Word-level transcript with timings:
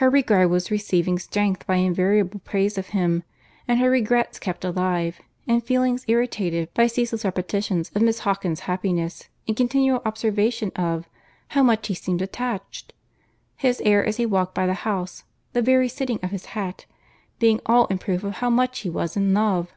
Her 0.00 0.08
regard 0.08 0.48
was 0.48 0.70
receiving 0.70 1.18
strength 1.18 1.66
by 1.66 1.76
invariable 1.76 2.38
praise 2.38 2.78
of 2.78 2.86
him, 2.96 3.24
and 3.68 3.78
her 3.78 3.90
regrets 3.90 4.38
kept 4.38 4.64
alive, 4.64 5.20
and 5.46 5.62
feelings 5.62 6.02
irritated 6.08 6.72
by 6.72 6.86
ceaseless 6.86 7.26
repetitions 7.26 7.90
of 7.94 8.00
Miss 8.00 8.20
Hawkins's 8.20 8.62
happiness, 8.64 9.28
and 9.46 9.54
continual 9.54 10.00
observation 10.06 10.72
of, 10.76 11.10
how 11.48 11.62
much 11.62 11.88
he 11.88 11.94
seemed 11.94 12.22
attached!—his 12.22 13.82
air 13.84 14.02
as 14.02 14.16
he 14.16 14.24
walked 14.24 14.54
by 14.54 14.66
the 14.66 14.72
house—the 14.72 15.60
very 15.60 15.90
sitting 15.90 16.20
of 16.22 16.30
his 16.30 16.46
hat, 16.56 16.86
being 17.38 17.60
all 17.66 17.84
in 17.88 17.98
proof 17.98 18.24
of 18.24 18.36
how 18.36 18.48
much 18.48 18.78
he 18.78 18.88
was 18.88 19.14
in 19.14 19.34
love! 19.34 19.74